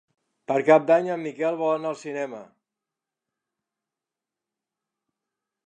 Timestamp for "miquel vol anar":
1.25-1.91